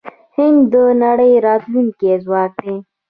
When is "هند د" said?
0.35-0.75